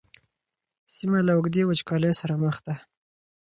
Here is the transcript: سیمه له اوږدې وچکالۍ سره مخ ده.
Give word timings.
سیمه 0.93 1.19
له 1.27 1.31
اوږدې 1.35 1.63
وچکالۍ 1.65 2.13
سره 2.21 2.33
مخ 2.43 2.55
ده. 2.65 2.75